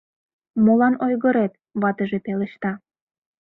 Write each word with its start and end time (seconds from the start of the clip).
—Молан 0.63 0.95
ойгырет?— 1.05 1.53
ватыже 1.81 2.19
пелешта. 2.25 2.71